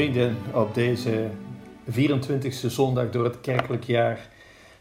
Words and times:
Vrienden, 0.00 0.36
op 0.52 0.74
deze 0.74 1.28
24e 1.90 2.66
zondag 2.66 3.10
door 3.10 3.24
het 3.24 3.40
kerkelijk 3.40 3.84
jaar 3.84 4.28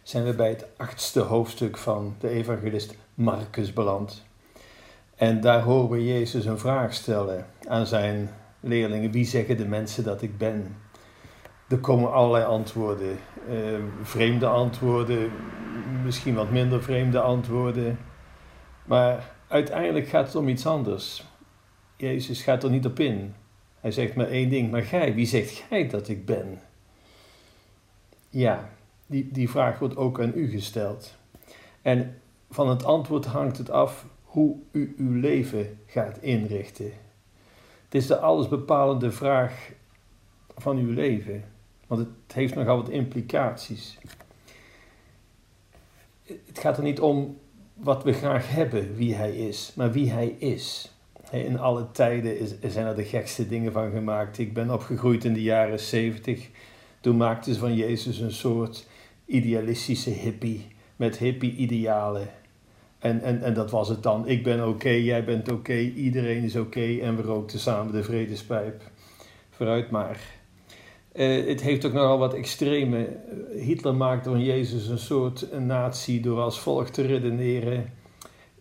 zijn 0.04 0.24
we 0.24 0.34
bij 0.34 0.50
het 0.50 0.66
achtste 0.78 1.20
hoofdstuk 1.20 1.78
van 1.78 2.16
de 2.20 2.30
evangelist 2.30 2.96
Marcus 3.14 3.74
beland. 3.74 4.26
En 5.16 5.42
daar 5.42 5.62
horen 5.62 5.90
we 5.90 6.06
Jezus 6.06 6.46
een 6.46 6.60
vraag 6.60 6.94
stellen 6.94 7.46
aan 7.68 7.88
zijn 7.88 8.30
leerlingen. 8.60 9.12
Wie 9.12 9.26
zeggen 9.26 9.57
de 9.57 9.66
mensen 9.66 10.04
dat 10.04 10.21
ik 10.21 10.38
ben? 10.38 10.76
Er 11.70 11.78
komen 11.78 12.12
allerlei 12.12 12.46
antwoorden. 12.46 13.20
Uh, 13.50 13.56
vreemde 14.01 14.48
antwoorden, 14.48 15.32
misschien 16.04 16.36
wat 16.36 16.50
minder 16.50 16.84
vreemde 16.84 17.20
antwoorden. 17.20 18.00
Maar 18.86 19.32
uiteindelijk 19.48 20.07
gaat 20.07 20.26
het 20.26 20.36
om 20.36 20.48
iets 20.48 20.65
anders. 20.65 21.24
Jezus 21.98 22.42
gaat 22.42 22.64
er 22.64 22.70
niet 22.70 22.86
op 22.86 23.00
in. 23.00 23.34
Hij 23.79 23.92
zegt 23.92 24.15
maar 24.15 24.28
één 24.28 24.50
ding, 24.50 24.71
maar 24.71 24.83
gij, 24.83 25.14
wie 25.14 25.25
zegt 25.25 25.51
gij 25.51 25.87
dat 25.87 26.07
ik 26.07 26.25
ben? 26.25 26.61
Ja, 28.29 28.70
die, 29.06 29.32
die 29.32 29.50
vraag 29.50 29.79
wordt 29.79 29.96
ook 29.96 30.21
aan 30.21 30.32
u 30.36 30.50
gesteld. 30.50 31.15
En 31.82 32.22
van 32.50 32.70
het 32.70 32.84
antwoord 32.84 33.25
hangt 33.25 33.58
het 33.58 33.70
af 33.70 34.06
hoe 34.23 34.58
u 34.72 34.95
uw 34.97 35.20
leven 35.20 35.80
gaat 35.86 36.17
inrichten. 36.22 36.92
Het 37.84 37.95
is 37.95 38.08
de 38.08 38.20
allesbepalende 38.20 39.11
vraag 39.11 39.72
van 40.58 40.78
uw 40.78 40.94
leven, 40.94 41.44
want 41.88 42.02
het 42.02 42.34
heeft 42.34 42.56
nogal 42.56 42.78
wat 42.78 42.89
implicaties. 42.89 43.98
Het 46.23 46.59
gaat 46.59 46.78
er 46.78 46.84
niet 46.84 47.00
om 47.00 47.38
wat 47.73 48.04
we 48.04 48.14
graag 48.14 48.50
hebben, 48.50 48.95
wie 48.95 49.16
hij 49.16 49.36
is, 49.36 49.72
maar 49.76 49.92
wie 49.92 50.11
hij 50.11 50.28
is. 50.28 50.92
In 51.32 51.60
alle 51.60 51.92
tijden 51.92 52.40
is, 52.40 52.54
zijn 52.68 52.86
er 52.86 52.96
de 52.96 53.04
gekste 53.04 53.48
dingen 53.48 53.72
van 53.72 53.92
gemaakt. 53.92 54.38
Ik 54.38 54.54
ben 54.54 54.74
opgegroeid 54.74 55.26
in 55.26 55.34
de 55.34 55.42
jaren 55.42 55.80
70. 55.80 56.50
Toen 57.02 57.18
maakten 57.18 57.54
ze 57.54 57.60
van 57.60 57.76
Jezus 57.76 58.20
een 58.20 58.32
soort 58.32 58.88
idealistische 59.26 60.10
hippie 60.10 60.68
met 60.96 61.18
hippie-idealen. 61.18 62.30
En, 63.00 63.22
en, 63.22 63.44
en 63.44 63.54
dat 63.54 63.72
was 63.72 63.90
het 63.90 64.04
dan. 64.04 64.28
Ik 64.28 64.44
ben 64.44 64.68
oké, 64.68 64.90
jij 64.90 65.24
bent 65.24 65.52
oké, 65.52 65.78
iedereen 65.78 66.44
is 66.44 66.56
oké 66.56 66.98
en 67.02 67.16
we 67.16 67.22
rookten 67.22 67.60
samen 67.60 67.94
de 67.94 68.04
vredespijp. 68.04 68.82
Vooruit 69.50 69.92
maar. 69.92 70.20
Uh, 71.14 71.48
het 71.48 71.62
heeft 71.62 71.86
ook 71.86 71.94
nogal 71.94 72.18
wat 72.18 72.34
extreme. 72.34 73.08
Hitler 73.60 73.96
maakte 73.96 74.30
van 74.30 74.44
Jezus 74.44 74.88
een 74.88 75.00
soort 75.00 75.52
een 75.52 75.66
natie 75.66 76.22
door 76.22 76.40
als 76.40 76.60
volgt 76.60 76.94
te 76.94 77.02
redeneren. 77.02 77.94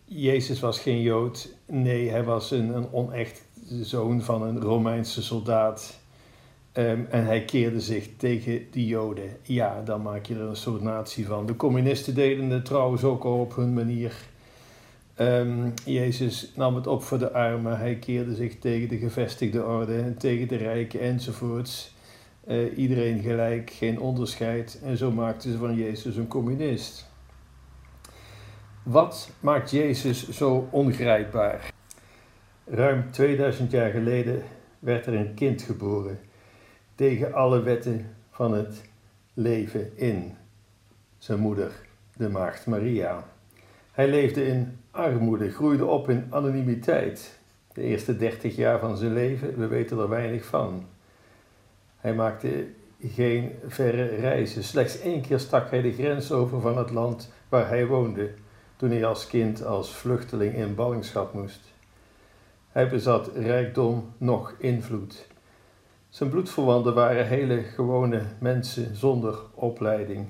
Jezus 0.05 0.59
was 0.59 0.79
geen 0.79 1.01
Jood. 1.01 1.57
Nee, 1.71 2.09
hij 2.09 2.23
was 2.23 2.51
een, 2.51 2.75
een 2.75 2.91
onecht 2.91 3.41
zoon 3.81 4.21
van 4.21 4.41
een 4.41 4.61
Romeinse 4.61 5.23
soldaat. 5.23 5.99
Um, 6.73 7.07
en 7.09 7.25
hij 7.25 7.45
keerde 7.45 7.79
zich 7.79 8.09
tegen 8.17 8.67
die 8.71 8.87
Joden. 8.87 9.37
Ja, 9.41 9.81
dan 9.81 10.01
maak 10.01 10.25
je 10.25 10.35
er 10.35 10.41
een 10.41 10.55
soort 10.55 10.81
natie 10.81 11.25
van. 11.25 11.45
De 11.45 11.55
communisten 11.55 12.15
deden 12.15 12.49
het 12.49 12.65
trouwens 12.65 13.03
ook 13.03 13.23
al 13.23 13.39
op 13.39 13.55
hun 13.55 13.73
manier. 13.73 14.15
Um, 15.19 15.73
Jezus 15.85 16.51
nam 16.55 16.75
het 16.75 16.87
op 16.87 17.03
voor 17.03 17.19
de 17.19 17.31
armen. 17.31 17.77
Hij 17.77 17.95
keerde 17.95 18.35
zich 18.35 18.59
tegen 18.59 18.89
de 18.89 18.97
gevestigde 18.97 19.65
orde 19.65 19.97
en 19.97 20.17
tegen 20.17 20.47
de 20.47 20.55
rijken 20.55 20.99
enzovoorts. 20.99 21.93
Uh, 22.47 22.77
iedereen 22.77 23.21
gelijk, 23.21 23.69
geen 23.69 23.99
onderscheid. 23.99 24.79
En 24.83 24.97
zo 24.97 25.11
maakten 25.11 25.51
ze 25.51 25.57
van 25.57 25.75
Jezus 25.75 26.15
een 26.15 26.27
communist. 26.27 27.08
Wat 28.89 29.29
maakt 29.39 29.71
Jezus 29.71 30.29
zo 30.29 30.67
ongrijpbaar? 30.71 31.73
Ruim 32.65 33.11
2000 33.11 33.71
jaar 33.71 33.91
geleden 33.91 34.43
werd 34.79 35.05
er 35.05 35.13
een 35.13 35.33
kind 35.33 35.61
geboren, 35.61 36.19
tegen 36.95 37.33
alle 37.33 37.61
wetten 37.61 38.15
van 38.31 38.53
het 38.53 38.81
leven 39.33 39.97
in. 39.97 40.35
Zijn 41.17 41.39
moeder, 41.39 41.71
de 42.15 42.29
maagd 42.29 42.65
Maria. 42.65 43.23
Hij 43.91 44.07
leefde 44.07 44.45
in 44.45 44.77
armoede, 44.91 45.51
groeide 45.51 45.85
op 45.85 46.09
in 46.09 46.27
anonimiteit. 46.29 47.39
De 47.73 47.81
eerste 47.81 48.17
30 48.17 48.55
jaar 48.55 48.79
van 48.79 48.97
zijn 48.97 49.13
leven, 49.13 49.57
we 49.57 49.67
weten 49.67 49.99
er 49.99 50.09
weinig 50.09 50.45
van. 50.45 50.85
Hij 51.97 52.13
maakte 52.13 52.65
geen 53.01 53.51
verre 53.67 54.05
reizen. 54.05 54.63
Slechts 54.63 54.99
één 54.99 55.21
keer 55.21 55.39
stak 55.39 55.69
hij 55.69 55.81
de 55.81 55.93
grens 55.93 56.31
over 56.31 56.61
van 56.61 56.77
het 56.77 56.89
land 56.89 57.31
waar 57.49 57.67
hij 57.67 57.85
woonde 57.85 58.31
toen 58.79 58.89
hij 58.89 59.05
als 59.05 59.27
kind 59.27 59.65
als 59.65 59.95
vluchteling 59.95 60.53
in 60.53 60.75
ballingschap 60.75 61.33
moest. 61.33 61.59
Hij 62.69 62.89
bezat 62.89 63.29
rijkdom, 63.35 64.13
nog 64.17 64.53
invloed. 64.57 65.27
Zijn 66.09 66.29
bloedverwanten 66.29 66.93
waren 66.93 67.27
hele 67.27 67.61
gewone 67.61 68.21
mensen 68.39 68.95
zonder 68.95 69.39
opleiding. 69.53 70.29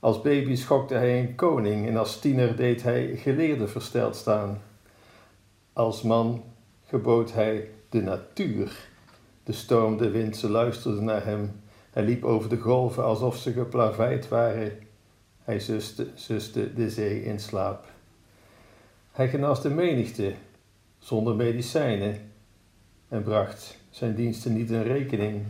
Als 0.00 0.20
baby 0.20 0.54
schokte 0.54 0.94
hij 0.94 1.20
een 1.20 1.34
koning 1.34 1.86
en 1.86 1.96
als 1.96 2.18
tiener 2.18 2.56
deed 2.56 2.82
hij 2.82 3.16
geleerden 3.16 3.68
versteld 3.68 4.16
staan. 4.16 4.62
Als 5.72 6.02
man 6.02 6.44
gebood 6.86 7.32
hij 7.32 7.70
de 7.88 8.00
natuur. 8.00 8.88
De 9.44 9.52
storm, 9.52 9.96
de 9.96 10.10
wind, 10.10 10.36
ze 10.36 10.50
luisterden 10.50 11.04
naar 11.04 11.24
hem. 11.24 11.60
Hij 11.90 12.02
liep 12.02 12.24
over 12.24 12.48
de 12.48 12.58
golven 12.58 13.04
alsof 13.04 13.36
ze 13.36 13.52
geplaveid 13.52 14.28
waren 14.28 14.87
hij 15.48 15.60
zuste, 15.60 16.06
zuste 16.14 16.74
de 16.74 16.90
zee 16.90 17.22
in 17.22 17.40
slaap. 17.40 17.86
Hij 19.12 19.28
genas 19.28 19.62
de 19.62 19.70
menigte 19.70 20.32
zonder 20.98 21.34
medicijnen 21.34 22.30
en 23.08 23.22
bracht 23.22 23.78
zijn 23.90 24.14
diensten 24.14 24.52
niet 24.52 24.70
in 24.70 24.82
rekening. 24.82 25.42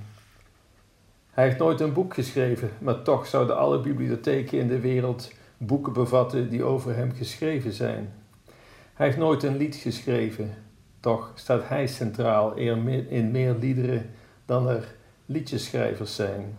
Hij 1.30 1.44
heeft 1.44 1.58
nooit 1.58 1.80
een 1.80 1.92
boek 1.92 2.14
geschreven, 2.14 2.70
maar 2.78 3.02
toch 3.02 3.26
zouden 3.26 3.56
alle 3.56 3.80
bibliotheken 3.80 4.58
in 4.58 4.68
de 4.68 4.80
wereld 4.80 5.32
boeken 5.56 5.92
bevatten 5.92 6.50
die 6.50 6.62
over 6.62 6.96
hem 6.96 7.12
geschreven 7.12 7.72
zijn. 7.72 8.12
Hij 8.94 9.06
heeft 9.06 9.18
nooit 9.18 9.42
een 9.42 9.56
lied 9.56 9.76
geschreven, 9.76 10.54
toch 11.00 11.32
staat 11.34 11.68
hij 11.68 11.86
centraal 11.86 12.54
in 12.54 13.30
meer 13.30 13.54
liederen 13.54 14.10
dan 14.44 14.68
er 14.68 14.94
liedjeschrijvers 15.26 16.14
zijn. 16.14 16.58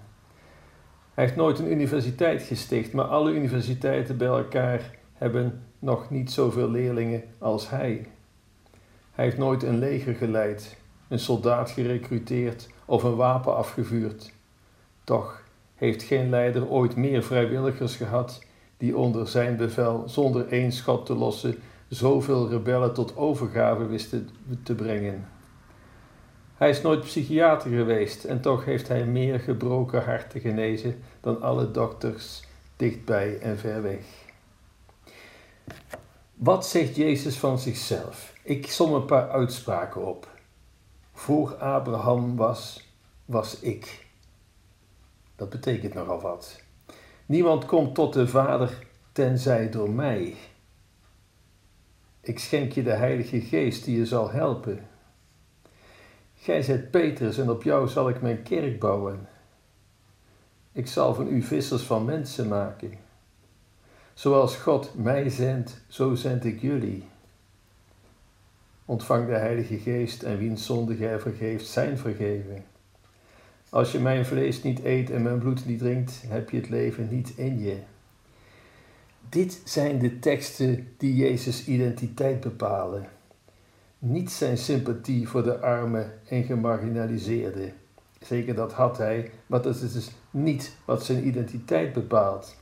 Hij 1.19 1.27
heeft 1.27 1.39
nooit 1.39 1.59
een 1.59 1.71
universiteit 1.71 2.41
gesticht, 2.41 2.93
maar 2.93 3.05
alle 3.05 3.31
universiteiten 3.31 4.17
bij 4.17 4.27
elkaar 4.27 4.97
hebben 5.13 5.63
nog 5.79 6.09
niet 6.09 6.31
zoveel 6.31 6.69
leerlingen 6.69 7.23
als 7.37 7.69
hij. 7.69 8.07
Hij 9.11 9.25
heeft 9.25 9.37
nooit 9.37 9.63
een 9.63 9.79
leger 9.79 10.15
geleid, 10.15 10.77
een 11.07 11.19
soldaat 11.19 11.71
gerecruiteerd 11.71 12.67
of 12.85 13.03
een 13.03 13.15
wapen 13.15 13.55
afgevuurd. 13.55 14.33
Toch 15.03 15.43
heeft 15.75 16.03
geen 16.03 16.29
leider 16.29 16.67
ooit 16.67 16.95
meer 16.95 17.23
vrijwilligers 17.23 17.95
gehad 17.95 18.43
die 18.77 18.97
onder 18.97 19.27
zijn 19.27 19.57
bevel 19.57 20.03
zonder 20.05 20.47
één 20.47 20.71
schot 20.71 21.05
te 21.05 21.15
lossen 21.15 21.55
zoveel 21.87 22.49
rebellen 22.49 22.93
tot 22.93 23.17
overgave 23.17 23.87
wisten 23.87 24.29
te 24.63 24.75
brengen. 24.75 25.27
Hij 26.59 26.69
is 26.69 26.81
nooit 26.81 26.99
psychiater 26.99 27.71
geweest 27.71 28.23
en 28.23 28.41
toch 28.41 28.65
heeft 28.65 28.87
hij 28.87 29.05
meer 29.05 29.39
gebroken 29.39 30.03
harten 30.03 30.41
genezen 30.41 31.01
dan 31.21 31.41
alle 31.41 31.71
dokters 31.71 32.43
dichtbij 32.75 33.39
en 33.39 33.57
ver 33.57 33.81
weg. 33.81 33.99
Wat 36.33 36.67
zegt 36.67 36.95
Jezus 36.95 37.37
van 37.37 37.59
zichzelf? 37.59 38.33
Ik 38.43 38.71
som 38.71 38.93
een 38.93 39.05
paar 39.05 39.29
uitspraken 39.29 40.05
op. 40.05 40.27
Voor 41.13 41.55
Abraham 41.55 42.35
was, 42.35 42.89
was 43.25 43.59
ik. 43.59 44.05
Dat 45.35 45.49
betekent 45.49 45.93
nogal 45.93 46.21
wat. 46.21 46.61
Niemand 47.25 47.65
komt 47.65 47.95
tot 47.95 48.13
de 48.13 48.27
Vader 48.27 48.85
tenzij 49.11 49.69
door 49.69 49.89
mij. 49.89 50.35
Ik 52.21 52.39
schenk 52.39 52.71
je 52.71 52.83
de 52.83 52.93
Heilige 52.93 53.41
Geest 53.41 53.85
die 53.85 53.97
je 53.97 54.05
zal 54.05 54.31
helpen. 54.31 54.88
Gij 56.41 56.61
zijt 56.61 56.91
Petrus 56.91 57.37
en 57.37 57.49
op 57.49 57.63
jou 57.63 57.87
zal 57.87 58.09
ik 58.09 58.21
mijn 58.21 58.43
kerk 58.43 58.79
bouwen. 58.79 59.27
Ik 60.71 60.87
zal 60.87 61.13
van 61.13 61.27
u 61.27 61.41
vissers 61.41 61.81
van 61.81 62.05
mensen 62.05 62.47
maken. 62.47 62.93
Zoals 64.13 64.55
God 64.55 64.91
mij 64.95 65.29
zendt, 65.29 65.81
zo 65.87 66.15
zend 66.15 66.45
ik 66.45 66.61
jullie. 66.61 67.03
Ontvang 68.85 69.27
de 69.27 69.35
Heilige 69.35 69.77
Geest 69.77 70.23
en 70.23 70.37
wiens 70.37 70.65
zonde 70.65 70.95
gij 70.95 71.19
vergeeft, 71.19 71.67
zijn 71.67 71.97
vergeven. 71.97 72.63
Als 73.69 73.91
je 73.91 73.99
mijn 73.99 74.25
vlees 74.25 74.63
niet 74.63 74.83
eet 74.83 75.09
en 75.09 75.21
mijn 75.21 75.39
bloed 75.39 75.65
niet 75.65 75.79
drinkt, 75.79 76.23
heb 76.27 76.49
je 76.49 76.57
het 76.57 76.69
leven 76.69 77.07
niet 77.11 77.33
in 77.35 77.59
je. 77.59 77.77
Dit 79.29 79.61
zijn 79.63 79.99
de 79.99 80.19
teksten 80.19 80.93
die 80.97 81.15
Jezus' 81.15 81.67
identiteit 81.67 82.39
bepalen. 82.39 83.07
Niet 84.01 84.31
zijn 84.31 84.57
sympathie 84.57 85.27
voor 85.27 85.43
de 85.43 85.59
armen 85.59 86.11
en 86.27 86.43
gemarginaliseerden. 86.43 87.73
Zeker 88.19 88.55
dat 88.55 88.73
had 88.73 88.97
hij, 88.97 89.31
maar 89.47 89.61
dat 89.61 89.75
is 89.75 89.93
dus 89.93 90.11
niet 90.31 90.75
wat 90.85 91.05
zijn 91.05 91.27
identiteit 91.27 91.93
bepaalt. 91.93 92.55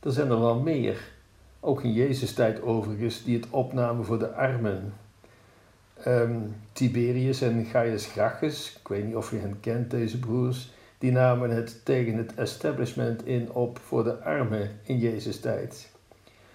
Er 0.00 0.12
zijn 0.12 0.30
er 0.30 0.40
wel 0.40 0.60
meer, 0.60 1.12
ook 1.60 1.82
in 1.82 1.92
Jezus' 1.92 2.34
tijd 2.34 2.62
overigens, 2.62 3.24
die 3.24 3.36
het 3.36 3.50
opnamen 3.50 4.04
voor 4.04 4.18
de 4.18 4.32
armen. 4.32 4.92
ehm, 6.02 6.40
Tiberius 6.72 7.40
en 7.40 7.64
Gaius 7.64 8.06
Gracchus, 8.06 8.76
ik 8.80 8.88
weet 8.88 9.04
niet 9.04 9.16
of 9.16 9.30
je 9.30 9.36
hen 9.36 9.60
kent, 9.60 9.90
deze 9.90 10.18
broers, 10.18 10.72
die 10.98 11.12
namen 11.12 11.50
het 11.50 11.84
tegen 11.84 12.16
het 12.16 12.34
establishment 12.34 13.26
in 13.26 13.52
op 13.52 13.78
voor 13.78 14.04
de 14.04 14.22
armen 14.22 14.70
in 14.82 14.98
Jezus' 14.98 15.40
tijd. 15.40 15.93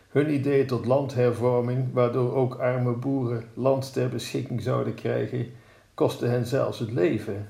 Hun 0.10 0.34
idee 0.34 0.66
tot 0.66 0.86
landhervorming, 0.86 1.94
waardoor 1.94 2.34
ook 2.34 2.56
arme 2.56 2.92
boeren 2.92 3.44
land 3.54 3.94
ter 3.94 4.10
beschikking 4.10 4.62
zouden 4.62 4.94
krijgen, 4.94 5.52
kostte 5.94 6.26
hen 6.26 6.46
zelfs 6.46 6.80
het 6.80 6.92
leven. 6.92 7.50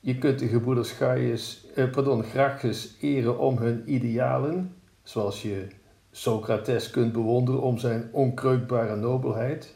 Je 0.00 0.18
kunt 0.18 0.38
de 0.38 0.48
gebroeders 0.48 0.90
Gaius, 0.90 1.66
eh, 1.74 1.90
pardon, 1.90 2.22
Gracchus 2.22 2.96
eren 3.00 3.38
om 3.38 3.58
hun 3.58 3.82
idealen, 3.86 4.74
zoals 5.02 5.42
je 5.42 5.66
Socrates 6.10 6.90
kunt 6.90 7.12
bewonderen 7.12 7.60
om 7.60 7.78
zijn 7.78 8.08
onkreukbare 8.12 8.96
nobelheid. 8.96 9.74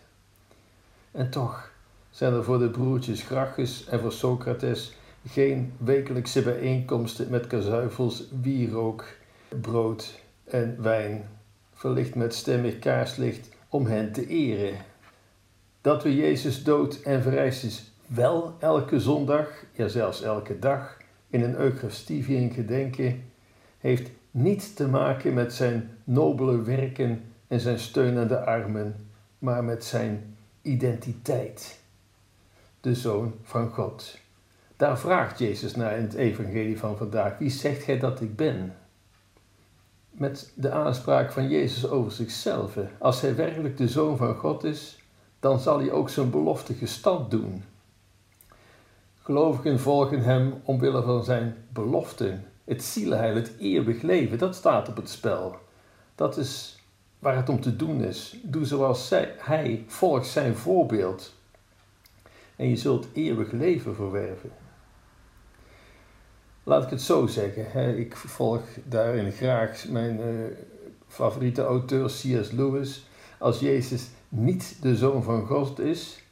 En 1.10 1.30
toch 1.30 1.70
zijn 2.10 2.32
er 2.32 2.44
voor 2.44 2.58
de 2.58 2.70
broertjes 2.70 3.22
Gracchus 3.22 3.86
en 3.86 4.00
voor 4.00 4.12
Socrates 4.12 4.94
geen 5.28 5.72
wekelijkse 5.78 6.42
bijeenkomsten 6.42 7.30
met 7.30 7.46
kazuifels, 7.46 8.24
wierook, 8.42 9.04
brood 9.60 10.20
en 10.44 10.76
wijn, 10.82 11.35
verlicht 11.76 12.14
met 12.14 12.34
stemmig 12.34 12.78
kaarslicht 12.78 13.49
om 13.69 13.87
hen 13.87 14.12
te 14.12 14.26
eren. 14.26 14.76
Dat 15.81 16.02
we 16.02 16.14
Jezus 16.14 16.62
dood 16.64 17.00
en 17.00 17.23
verrijst 17.23 17.64
is 17.64 17.93
wel 18.06 18.55
elke 18.58 19.00
zondag, 19.00 19.49
ja 19.73 19.88
zelfs 19.88 20.23
elke 20.23 20.58
dag, 20.58 20.96
in 21.28 21.43
een 21.43 21.56
Eucharistieviering 21.56 22.55
gedenken, 22.55 23.23
heeft 23.78 24.11
niets 24.31 24.75
te 24.75 24.88
maken 24.88 25.34
met 25.34 25.52
zijn 25.52 25.90
nobele 26.05 26.62
werken 26.62 27.32
en 27.46 27.61
zijn 27.61 27.78
steun 27.78 28.19
aan 28.19 28.28
de 28.28 28.44
armen, 28.44 29.08
maar 29.38 29.64
met 29.64 29.84
zijn 29.84 30.37
identiteit. 30.62 31.81
De 32.81 32.94
Zoon 32.94 33.34
van 33.43 33.69
God. 33.69 34.19
Daar 34.76 34.99
vraagt 34.99 35.38
Jezus 35.38 35.75
naar 35.75 35.96
in 35.96 36.02
het 36.02 36.14
Evangelie 36.14 36.78
van 36.78 36.96
vandaag: 36.96 37.38
Wie 37.38 37.50
zegt 37.50 37.82
gij 37.82 37.99
dat 37.99 38.20
ik 38.20 38.37
ben? 38.37 38.75
Met 40.18 40.52
de 40.54 40.70
aanspraak 40.70 41.32
van 41.32 41.48
Jezus 41.48 41.88
over 41.88 42.12
zichzelf. 42.12 42.78
Als 42.98 43.20
hij 43.20 43.36
werkelijk 43.36 43.76
de 43.76 43.88
Zoon 43.88 44.16
van 44.16 44.34
God 44.34 44.64
is, 44.64 44.98
dan 45.40 45.60
zal 45.60 45.78
hij 45.78 45.90
ook 45.90 46.08
zijn 46.08 46.30
belofte 46.30 46.74
gestand 46.74 47.30
doen. 47.30 47.64
Gelovigen 49.22 49.80
volgen 49.80 50.22
hem 50.22 50.54
omwille 50.64 51.02
van 51.02 51.24
zijn 51.24 51.54
beloften. 51.72 52.44
Het 52.64 52.84
zielenheil, 52.84 53.34
het 53.34 53.52
eeuwig 53.58 54.02
leven, 54.02 54.38
dat 54.38 54.54
staat 54.54 54.88
op 54.88 54.96
het 54.96 55.08
spel. 55.08 55.56
Dat 56.14 56.36
is 56.36 56.82
waar 57.18 57.36
het 57.36 57.48
om 57.48 57.60
te 57.60 57.76
doen 57.76 58.02
is. 58.02 58.36
Doe 58.42 58.64
zoals 58.64 59.08
zij, 59.08 59.34
hij, 59.38 59.84
volg 59.86 60.24
zijn 60.24 60.54
voorbeeld. 60.54 61.34
En 62.56 62.68
je 62.68 62.76
zult 62.76 63.06
eeuwig 63.12 63.52
leven 63.52 63.94
verwerven. 63.94 64.50
Laat 66.68 66.82
ik 66.82 66.90
het 66.90 67.02
zo 67.02 67.26
zeggen. 67.26 67.98
Ik 67.98 68.16
volg 68.16 68.60
daarin 68.84 69.32
graag 69.32 69.88
mijn 69.88 70.20
uh, 70.20 70.26
favoriete 71.08 71.62
auteur 71.62 72.06
C.S. 72.06 72.50
Lewis. 72.50 73.06
Als 73.38 73.60
Jezus 73.60 74.08
niet 74.28 74.76
de 74.80 74.96
zoon 74.96 75.22
van 75.22 75.46
God 75.46 75.78
is, 75.78 76.22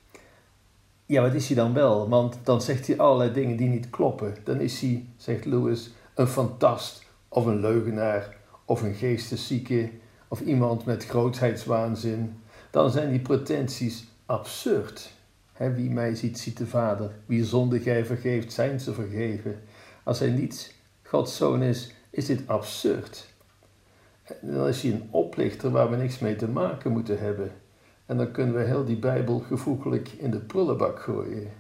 ja, 1.06 1.22
wat 1.22 1.34
is 1.34 1.46
hij 1.46 1.56
dan 1.56 1.72
wel? 1.72 2.08
Want 2.08 2.38
dan 2.42 2.62
zegt 2.62 2.86
hij 2.86 2.98
allerlei 2.98 3.32
dingen 3.32 3.56
die 3.56 3.68
niet 3.68 3.90
kloppen. 3.90 4.36
Dan 4.44 4.60
is 4.60 4.80
hij, 4.80 5.06
zegt 5.16 5.44
Lewis, 5.44 5.90
een 6.14 6.28
fantast 6.28 7.04
of 7.28 7.46
een 7.46 7.60
leugenaar 7.60 8.36
of 8.64 8.82
een 8.82 8.94
geesteszieke 8.94 9.90
of 10.28 10.40
iemand 10.40 10.84
met 10.84 11.06
grootheidswaanzin. 11.06 12.40
Dan 12.70 12.90
zijn 12.90 13.10
die 13.10 13.20
pretenties 13.20 14.04
absurd. 14.26 15.12
wie 15.56 15.90
mij 15.90 16.14
ziet, 16.14 16.38
ziet 16.38 16.56
de 16.56 16.66
Vader. 16.66 17.10
Wie 17.26 17.44
zonde 17.44 17.80
gij 17.80 18.04
vergeeft, 18.04 18.52
zijn 18.52 18.80
ze 18.80 18.92
vergeven. 18.92 19.62
Als 20.04 20.18
hij 20.18 20.30
niet 20.30 20.74
Gods 21.02 21.36
zoon 21.36 21.62
is, 21.62 21.94
is 22.10 22.26
dit 22.26 22.42
absurd. 22.46 23.28
dan 24.40 24.68
is 24.68 24.82
hij 24.82 24.92
een 24.92 25.08
oplichter 25.10 25.70
waar 25.70 25.90
we 25.90 25.96
niks 25.96 26.18
mee 26.18 26.36
te 26.36 26.48
maken 26.48 26.92
moeten 26.92 27.18
hebben. 27.18 27.52
En 28.06 28.16
dan 28.16 28.30
kunnen 28.30 28.54
we 28.54 28.62
heel 28.62 28.84
die 28.84 28.98
Bijbel 28.98 29.38
gevoeglijk 29.38 30.08
in 30.08 30.30
de 30.30 30.38
prullenbak 30.38 31.00
gooien. 31.00 31.50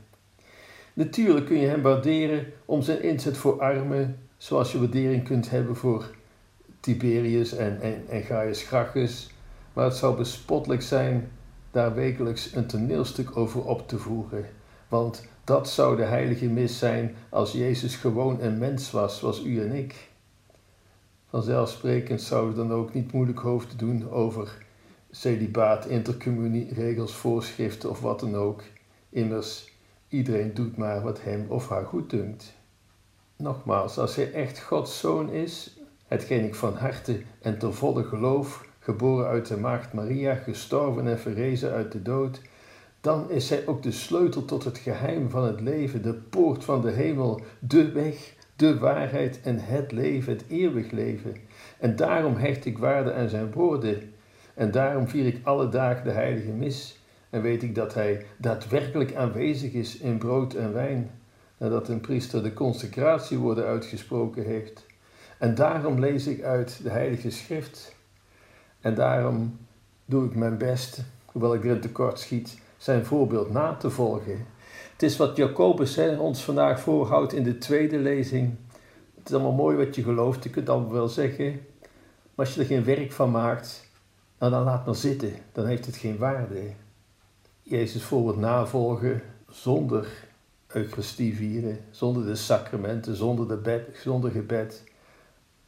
Natuurlijk 0.92 1.46
kun 1.46 1.58
je 1.58 1.66
hem 1.66 1.82
waarderen 1.82 2.46
om 2.64 2.82
zijn 2.82 3.02
inzet 3.02 3.36
voor 3.36 3.60
armen, 3.60 4.18
zoals 4.36 4.72
je 4.72 4.78
waardering 4.78 5.24
kunt 5.24 5.50
hebben 5.50 5.76
voor 5.76 6.10
Tiberius 6.80 7.52
en, 7.52 7.80
en, 7.80 8.04
en 8.08 8.22
Gaius 8.22 8.62
Gracchus. 8.62 9.30
Maar 9.72 9.84
het 9.84 9.96
zou 9.96 10.16
bespottelijk 10.16 10.82
zijn 10.82 11.30
daar 11.70 11.94
wekelijks 11.94 12.54
een 12.54 12.66
toneelstuk 12.66 13.36
over 13.36 13.64
op 13.64 13.88
te 13.88 13.98
voeren. 13.98 14.44
Want 14.88 15.28
dat 15.44 15.68
zou 15.68 15.96
de 15.96 16.02
heilige 16.02 16.46
mis 16.46 16.78
zijn 16.78 17.14
als 17.28 17.52
Jezus 17.52 17.96
gewoon 17.96 18.40
een 18.40 18.58
mens 18.58 18.90
was, 18.90 19.18
zoals 19.18 19.44
u 19.44 19.60
en 19.60 19.72
ik. 19.72 20.08
Vanzelfsprekend 21.28 22.22
zou 22.22 22.48
we 22.48 22.54
dan 22.54 22.72
ook 22.72 22.94
niet 22.94 23.12
moeilijk 23.12 23.38
hoofd 23.38 23.78
doen 23.78 24.10
over 24.10 24.58
celibaat, 25.10 25.86
intercommunie, 25.86 26.74
regels, 26.74 27.14
voorschriften 27.14 27.90
of 27.90 28.00
wat 28.00 28.20
dan 28.20 28.36
ook. 28.36 28.62
Immers, 29.10 29.72
iedereen 30.08 30.54
doet 30.54 30.76
maar 30.76 31.02
wat 31.02 31.22
hem 31.22 31.46
of 31.48 31.68
haar 31.68 31.84
goed 31.84 32.10
dunkt. 32.10 32.54
Nogmaals, 33.36 33.98
als 33.98 34.16
hij 34.16 34.32
echt 34.32 34.60
Gods 34.60 34.98
zoon 34.98 35.30
is, 35.30 35.76
hetgeen 36.06 36.44
ik 36.44 36.54
van 36.54 36.74
harte 36.74 37.22
en 37.40 37.58
ter 37.58 37.74
volle 37.74 38.04
geloof, 38.04 38.66
geboren 38.78 39.26
uit 39.26 39.46
de 39.46 39.56
maagd 39.56 39.92
Maria, 39.92 40.34
gestorven 40.34 41.06
en 41.06 41.18
verrezen 41.18 41.72
uit 41.72 41.92
de 41.92 42.02
dood, 42.02 42.40
dan 43.04 43.30
is 43.30 43.50
hij 43.50 43.66
ook 43.66 43.82
de 43.82 43.92
sleutel 43.92 44.44
tot 44.44 44.64
het 44.64 44.78
geheim 44.78 45.30
van 45.30 45.44
het 45.44 45.60
leven, 45.60 46.02
de 46.02 46.14
poort 46.14 46.64
van 46.64 46.80
de 46.80 46.90
hemel, 46.90 47.40
de 47.58 47.92
weg, 47.92 48.34
de 48.56 48.78
waarheid 48.78 49.40
en 49.40 49.58
het 49.58 49.92
leven, 49.92 50.32
het 50.32 50.44
eeuwig 50.48 50.90
leven. 50.90 51.36
En 51.78 51.96
daarom 51.96 52.36
hecht 52.36 52.64
ik 52.64 52.78
waarde 52.78 53.12
aan 53.12 53.28
zijn 53.28 53.52
woorden. 53.52 54.12
En 54.54 54.70
daarom 54.70 55.08
vier 55.08 55.26
ik 55.26 55.40
alle 55.42 55.68
dagen 55.68 56.04
de 56.04 56.10
heilige 56.10 56.50
mis 56.50 57.00
en 57.30 57.42
weet 57.42 57.62
ik 57.62 57.74
dat 57.74 57.94
hij 57.94 58.26
daadwerkelijk 58.36 59.14
aanwezig 59.14 59.72
is 59.72 59.98
in 59.98 60.18
brood 60.18 60.54
en 60.54 60.72
wijn, 60.72 61.10
nadat 61.56 61.88
een 61.88 62.00
priester 62.00 62.42
de 62.42 62.52
consecratie 62.52 63.38
worden 63.38 63.64
uitgesproken 63.64 64.44
heeft. 64.44 64.86
En 65.38 65.54
daarom 65.54 66.00
lees 66.00 66.26
ik 66.26 66.42
uit 66.42 66.80
de 66.82 66.90
heilige 66.90 67.30
schrift. 67.30 67.94
En 68.80 68.94
daarom 68.94 69.58
doe 70.04 70.24
ik 70.24 70.34
mijn 70.34 70.58
best, 70.58 71.04
hoewel 71.24 71.54
ik 71.54 71.64
erin 71.64 71.80
tekort 71.80 72.18
schiet, 72.18 72.62
zijn 72.84 73.04
voorbeeld 73.04 73.50
na 73.50 73.74
te 73.74 73.90
volgen. 73.90 74.46
Het 74.92 75.02
is 75.02 75.16
wat 75.16 75.36
Jacobus 75.36 75.98
ons 75.98 76.44
vandaag 76.44 76.80
voorhoudt 76.80 77.32
in 77.32 77.42
de 77.42 77.58
tweede 77.58 77.98
lezing. 77.98 78.56
Het 79.14 79.28
is 79.28 79.34
allemaal 79.34 79.52
mooi 79.52 79.76
wat 79.76 79.94
je 79.94 80.02
gelooft, 80.02 80.44
je 80.44 80.50
kunt 80.50 80.68
allemaal 80.68 80.92
wel 80.92 81.08
zeggen. 81.08 81.52
Maar 82.34 82.46
als 82.46 82.54
je 82.54 82.60
er 82.60 82.66
geen 82.66 82.84
werk 82.84 83.12
van 83.12 83.30
maakt, 83.30 83.90
nou 84.38 84.52
dan 84.52 84.64
laat 84.64 84.86
maar 84.86 84.94
zitten, 84.94 85.32
dan 85.52 85.66
heeft 85.66 85.86
het 85.86 85.96
geen 85.96 86.18
waarde. 86.18 86.60
Jezus 87.62 88.02
voorbeeld 88.02 88.38
navolgen 88.38 89.22
zonder 89.48 90.06
Eucharistie 90.66 91.36
vieren, 91.36 91.78
zonder 91.90 92.26
de 92.26 92.36
sacramenten, 92.36 93.16
zonder, 93.16 93.48
de 93.48 93.56
bed, 93.56 93.88
zonder 94.02 94.30
gebed, 94.30 94.84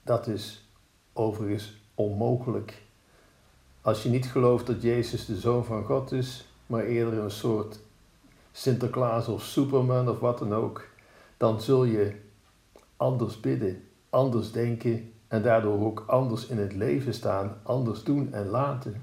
dat 0.02 0.26
is 0.26 0.68
overigens 1.12 1.76
onmogelijk. 1.94 2.82
Als 3.80 4.02
je 4.02 4.08
niet 4.08 4.26
gelooft 4.26 4.66
dat 4.66 4.82
Jezus 4.82 5.26
de 5.26 5.36
Zoon 5.36 5.64
van 5.64 5.84
God 5.84 6.12
is, 6.12 6.46
maar 6.66 6.84
eerder 6.84 7.18
een 7.18 7.30
soort 7.30 7.78
Sinterklaas 8.52 9.28
of 9.28 9.42
Superman 9.42 10.08
of 10.08 10.18
wat 10.18 10.38
dan 10.38 10.54
ook, 10.54 10.86
dan 11.36 11.60
zul 11.60 11.84
je 11.84 12.14
anders 12.96 13.40
bidden, 13.40 13.82
anders 14.10 14.52
denken 14.52 15.12
en 15.28 15.42
daardoor 15.42 15.84
ook 15.84 16.04
anders 16.06 16.46
in 16.46 16.58
het 16.58 16.72
leven 16.72 17.14
staan, 17.14 17.60
anders 17.62 18.02
doen 18.02 18.32
en 18.32 18.46
laten. 18.46 19.02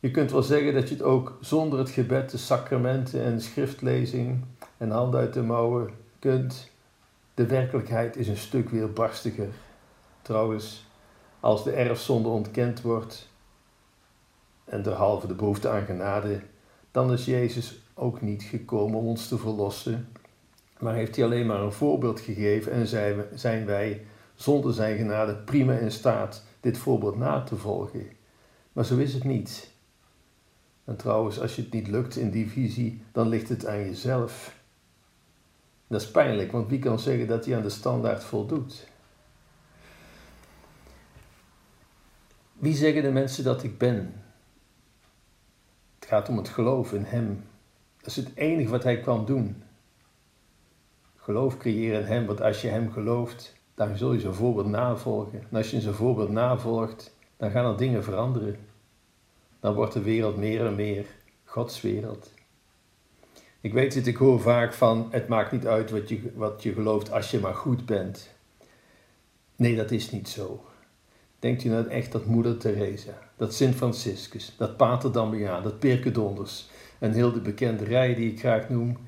Je 0.00 0.10
kunt 0.10 0.30
wel 0.30 0.42
zeggen 0.42 0.74
dat 0.74 0.88
je 0.88 0.94
het 0.94 1.04
ook 1.04 1.38
zonder 1.40 1.78
het 1.78 1.90
gebed, 1.90 2.30
de 2.30 2.38
sacramenten 2.38 3.22
en 3.22 3.40
schriftlezing 3.40 4.44
en 4.76 4.90
hand 4.90 5.14
uit 5.14 5.34
de 5.34 5.42
mouwen 5.42 5.90
kunt. 6.18 6.70
De 7.34 7.46
werkelijkheid 7.46 8.16
is 8.16 8.28
een 8.28 8.36
stuk 8.36 8.68
weerbarstiger. 8.68 9.48
Trouwens, 10.22 10.86
als 11.40 11.64
de 11.64 11.72
erfzonde 11.72 12.28
ontkend 12.28 12.80
wordt, 12.80 13.28
en 14.72 14.82
derhalve 14.82 15.26
de 15.26 15.34
behoefte 15.34 15.68
aan 15.68 15.84
genade, 15.84 16.40
dan 16.90 17.12
is 17.12 17.24
Jezus 17.24 17.82
ook 17.94 18.20
niet 18.20 18.42
gekomen 18.42 18.98
om 18.98 19.06
ons 19.06 19.28
te 19.28 19.38
verlossen, 19.38 20.08
maar 20.78 20.94
heeft 20.94 21.16
hij 21.16 21.24
alleen 21.24 21.46
maar 21.46 21.60
een 21.60 21.72
voorbeeld 21.72 22.20
gegeven 22.20 22.72
en 22.72 22.86
zijn 23.34 23.66
wij 23.66 24.06
zonder 24.34 24.74
zijn 24.74 24.96
genade 24.96 25.36
prima 25.36 25.74
in 25.74 25.90
staat 25.90 26.44
dit 26.60 26.78
voorbeeld 26.78 27.16
na 27.16 27.42
te 27.42 27.56
volgen. 27.56 28.06
Maar 28.72 28.84
zo 28.84 28.96
is 28.96 29.14
het 29.14 29.24
niet. 29.24 29.70
En 30.84 30.96
trouwens, 30.96 31.40
als 31.40 31.56
je 31.56 31.62
het 31.62 31.72
niet 31.72 31.88
lukt 31.88 32.16
in 32.16 32.30
die 32.30 32.50
visie, 32.50 33.02
dan 33.12 33.28
ligt 33.28 33.48
het 33.48 33.66
aan 33.66 33.78
jezelf. 33.78 34.56
Dat 35.86 36.00
is 36.00 36.10
pijnlijk, 36.10 36.52
want 36.52 36.68
wie 36.68 36.78
kan 36.78 36.98
zeggen 36.98 37.26
dat 37.26 37.44
hij 37.44 37.56
aan 37.56 37.62
de 37.62 37.70
standaard 37.70 38.24
voldoet? 38.24 38.86
Wie 42.52 42.74
zeggen 42.74 43.02
de 43.02 43.10
mensen 43.10 43.44
dat 43.44 43.62
ik 43.62 43.78
ben? 43.78 44.21
Gaat 46.12 46.28
om 46.28 46.36
het 46.36 46.48
geloof 46.48 46.92
in 46.92 47.04
Hem. 47.04 47.44
Dat 47.96 48.06
is 48.06 48.16
het 48.16 48.30
enige 48.34 48.70
wat 48.70 48.82
Hij 48.82 49.00
kwam 49.00 49.24
doen. 49.24 49.62
Geloof 51.16 51.56
creëren 51.56 52.00
in 52.00 52.06
Hem, 52.06 52.26
want 52.26 52.40
als 52.40 52.62
je 52.62 52.68
Hem 52.68 52.90
gelooft, 52.90 53.54
dan 53.74 53.96
zul 53.96 54.12
je 54.12 54.20
zijn 54.20 54.34
voorbeeld 54.34 54.66
navolgen. 54.66 55.42
En 55.50 55.56
als 55.56 55.70
je 55.70 55.80
zijn 55.80 55.94
voorbeeld 55.94 56.30
navolgt, 56.30 57.16
dan 57.36 57.50
gaan 57.50 57.72
er 57.72 57.76
dingen 57.76 58.04
veranderen. 58.04 58.56
Dan 59.60 59.74
wordt 59.74 59.92
de 59.92 60.02
wereld 60.02 60.36
meer 60.36 60.66
en 60.66 60.74
meer 60.74 61.06
Gods 61.44 61.80
wereld. 61.80 62.30
Ik 63.60 63.72
weet 63.72 63.94
het, 63.94 64.06
ik 64.06 64.16
hoor 64.16 64.40
vaak 64.40 64.72
van, 64.72 65.08
het 65.10 65.28
maakt 65.28 65.52
niet 65.52 65.66
uit 65.66 65.90
wat 65.90 66.08
je, 66.08 66.32
wat 66.34 66.62
je 66.62 66.72
gelooft 66.72 67.12
als 67.12 67.30
je 67.30 67.38
maar 67.38 67.54
goed 67.54 67.86
bent. 67.86 68.34
Nee, 69.56 69.76
dat 69.76 69.90
is 69.90 70.10
niet 70.10 70.28
zo. 70.28 70.64
Denkt 71.42 71.64
u 71.64 71.68
nou 71.68 71.88
echt 71.88 72.12
dat 72.12 72.26
moeder 72.26 72.56
Teresa, 72.56 73.12
dat 73.36 73.54
Sint 73.54 73.74
Franciscus, 73.74 74.54
dat 74.56 74.76
Pater 74.76 75.12
Damiaan, 75.12 75.62
dat 75.62 75.78
Pirke 75.78 76.10
Donders 76.10 76.68
en 76.98 77.12
heel 77.12 77.32
de 77.32 77.40
bekende 77.40 77.84
rij 77.84 78.14
die 78.14 78.32
ik 78.32 78.38
graag 78.38 78.68
noem, 78.68 78.98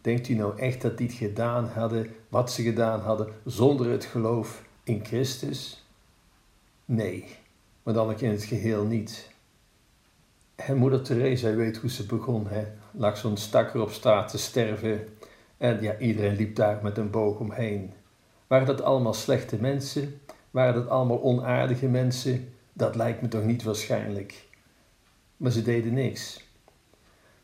denkt 0.00 0.28
u 0.28 0.34
nou 0.34 0.58
echt 0.58 0.82
dat 0.82 0.98
die 0.98 1.06
het 1.06 1.16
gedaan 1.16 1.66
hadden 1.66 2.10
wat 2.28 2.52
ze 2.52 2.62
gedaan 2.62 3.00
hadden 3.00 3.28
zonder 3.44 3.90
het 3.90 4.04
geloof 4.04 4.62
in 4.82 5.04
Christus? 5.04 5.84
Nee, 6.84 7.24
maar 7.82 7.94
dan 7.94 8.10
ook 8.10 8.20
in 8.20 8.30
het 8.30 8.44
geheel 8.44 8.84
niet. 8.84 9.30
En 10.54 10.76
moeder 10.76 11.02
Teresa, 11.02 11.54
weet 11.54 11.76
hoe 11.76 11.90
ze 11.90 12.06
begon, 12.06 12.46
hè? 12.48 12.64
lag 12.90 13.16
zo'n 13.16 13.36
stakker 13.36 13.80
op 13.80 13.90
straat 13.90 14.28
te 14.28 14.38
sterven 14.38 15.08
en 15.56 15.82
ja, 15.82 15.98
iedereen 15.98 16.36
liep 16.36 16.56
daar 16.56 16.80
met 16.82 16.98
een 16.98 17.10
boog 17.10 17.38
omheen. 17.38 17.92
Waren 18.46 18.66
dat 18.66 18.82
allemaal 18.82 19.14
slechte 19.14 19.56
mensen? 19.56 20.20
Waren 20.56 20.74
dat 20.74 20.88
allemaal 20.88 21.22
onaardige 21.22 21.88
mensen? 21.88 22.52
Dat 22.72 22.94
lijkt 22.94 23.22
me 23.22 23.28
toch 23.28 23.44
niet 23.44 23.62
waarschijnlijk. 23.62 24.48
Maar 25.36 25.50
ze 25.50 25.62
deden 25.62 25.94
niks. 25.94 26.44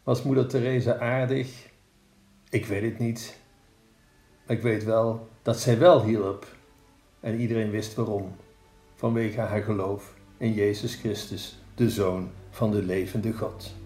Was 0.02 0.23
moeder 0.23 0.47
Teresa 0.47 0.99
aardig? 0.99 1.71
Ik 2.50 2.66
weet 2.66 2.83
het 2.83 2.99
niet. 2.99 3.38
Maar 4.47 4.57
ik 4.57 4.62
weet 4.62 4.85
wel 4.85 5.28
dat 5.42 5.61
zij 5.61 5.78
wel 5.78 6.04
hielp. 6.04 6.57
En 7.21 7.40
iedereen 7.40 7.71
wist 7.71 7.95
waarom. 7.95 8.37
Vanwege 8.95 9.40
haar 9.40 9.62
geloof 9.62 10.14
in 10.37 10.52
Jezus 10.52 10.95
Christus, 10.95 11.59
de 11.75 11.90
Zoon 11.90 12.31
van 12.50 12.71
de 12.71 12.83
levende 12.83 13.33
God. 13.33 13.82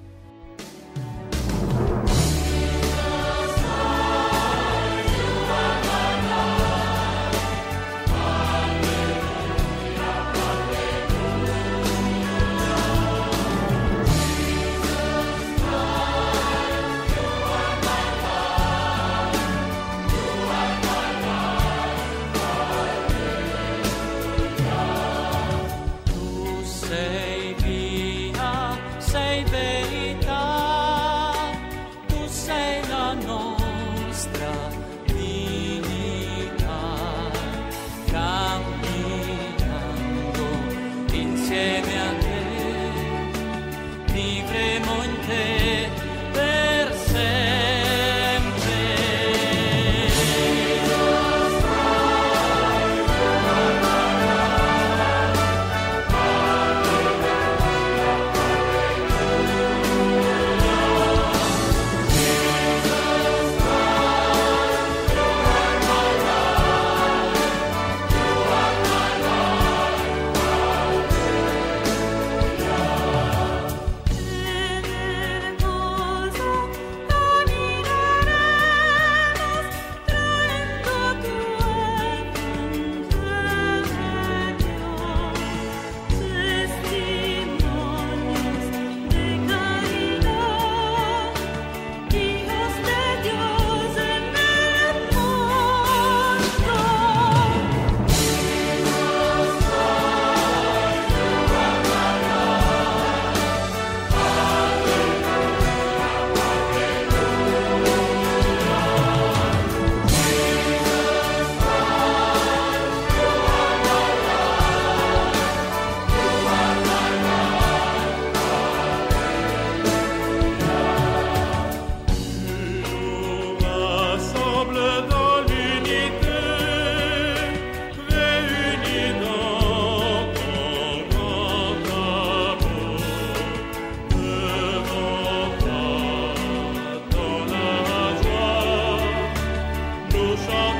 shall 140.45 140.76